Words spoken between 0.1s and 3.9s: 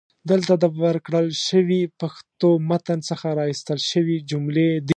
دلته د ورکړل شوي پښتو متن څخه را ایستل